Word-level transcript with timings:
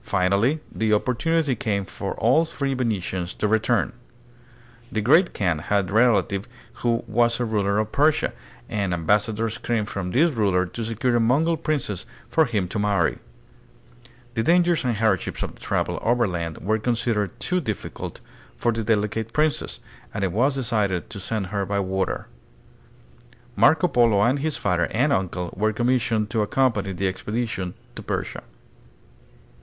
Finally 0.00 0.58
the 0.74 0.90
opportunity 0.90 1.54
came 1.54 1.84
for 1.84 2.14
the 2.18 2.44
three 2.50 2.72
Venetians 2.72 3.34
to 3.34 3.46
return. 3.46 3.92
The 4.90 5.02
Great 5.02 5.34
Kaan 5.34 5.58
had 5.58 5.90
a 5.90 5.92
relative 5.92 6.48
who 6.80 7.04
was 7.06 7.38
a 7.40 7.44
ruler 7.44 7.78
of 7.78 7.92
Persia, 7.92 8.32
and 8.70 8.94
ambassadors 8.94 9.58
came 9.58 9.84
from 9.84 10.12
this 10.12 10.30
ruler 10.30 10.64
to 10.64 10.82
secure 10.82 11.16
a 11.16 11.20
Mongol 11.20 11.58
princess 11.58 12.06
for 12.30 12.46
him 12.46 12.68
to 12.68 12.78
marry. 12.78 13.18
The 14.32 14.42
dangers 14.42 14.82
and 14.82 14.96
hardships 14.96 15.42
of 15.42 15.54
the 15.54 15.60
travel 15.60 15.98
overland 16.00 16.56
were 16.58 16.78
considered 16.78 17.38
too 17.38 17.56
EUROPE 17.56 17.58
AND 17.58 17.64
THE 17.66 17.74
FAR 17.78 17.88
EAST 17.88 17.96
ABOUT 17.98 18.04
1400 18.08 18.08
A.D. 18.08 18.62
55 18.62 18.62
difficult 18.62 18.62
for 18.62 18.72
the 18.72 18.84
delicate 18.84 19.32
princess, 19.34 19.80
and 20.14 20.24
it 20.24 20.32
was 20.32 20.54
decided 20.54 21.10
to 21.10 21.20
send 21.20 21.48
her 21.48 21.66
by 21.66 21.80
water. 21.80 22.28
Marco 23.56 23.86
Polo 23.88 24.22
and 24.22 24.38
his 24.38 24.56
father 24.56 24.86
and 24.90 25.12
uncle 25.12 25.52
were 25.54 25.74
commissioned 25.74 26.30
to 26.30 26.40
accompany 26.40 26.94
the 26.94 27.06
expedition 27.08 27.74
to 27.94 28.02
Persia. 28.02 28.42